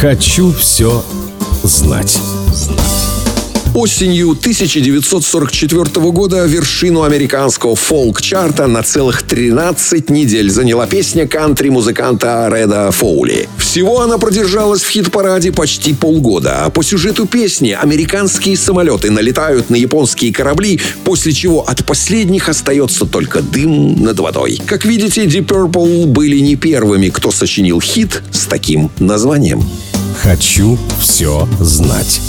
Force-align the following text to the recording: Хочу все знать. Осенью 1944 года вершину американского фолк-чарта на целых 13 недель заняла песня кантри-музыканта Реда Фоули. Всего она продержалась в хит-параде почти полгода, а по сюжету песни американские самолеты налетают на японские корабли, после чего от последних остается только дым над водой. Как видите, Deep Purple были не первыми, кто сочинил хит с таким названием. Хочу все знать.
Хочу 0.00 0.52
все 0.52 1.02
знать. 1.62 2.18
Осенью 3.74 4.30
1944 4.30 5.84
года 6.10 6.46
вершину 6.46 7.02
американского 7.02 7.76
фолк-чарта 7.76 8.66
на 8.66 8.82
целых 8.82 9.22
13 9.22 10.08
недель 10.08 10.50
заняла 10.50 10.86
песня 10.86 11.28
кантри-музыканта 11.28 12.48
Реда 12.50 12.90
Фоули. 12.90 13.48
Всего 13.76 14.00
она 14.00 14.16
продержалась 14.16 14.80
в 14.80 14.88
хит-параде 14.88 15.52
почти 15.52 15.92
полгода, 15.92 16.64
а 16.64 16.70
по 16.70 16.82
сюжету 16.82 17.26
песни 17.26 17.76
американские 17.78 18.56
самолеты 18.56 19.10
налетают 19.10 19.68
на 19.68 19.74
японские 19.74 20.32
корабли, 20.32 20.80
после 21.04 21.34
чего 21.34 21.60
от 21.60 21.84
последних 21.84 22.48
остается 22.48 23.04
только 23.04 23.42
дым 23.42 24.02
над 24.02 24.18
водой. 24.18 24.62
Как 24.64 24.86
видите, 24.86 25.26
Deep 25.26 25.48
Purple 25.48 26.06
были 26.06 26.38
не 26.38 26.56
первыми, 26.56 27.10
кто 27.10 27.30
сочинил 27.30 27.78
хит 27.82 28.22
с 28.32 28.46
таким 28.46 28.90
названием. 28.98 29.62
Хочу 30.22 30.78
все 30.98 31.46
знать. 31.60 32.22